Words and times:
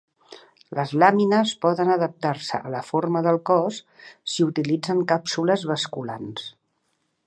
Les 0.77 0.93
làmines 1.03 1.51
poden 1.65 1.91
adaptar-se 1.97 2.61
a 2.69 2.73
la 2.77 2.81
forma 2.89 3.23
del 3.29 3.39
cos 3.53 3.79
si 4.35 4.49
utilitzen 4.51 5.09
càpsules 5.15 5.71
basculants. 5.75 6.53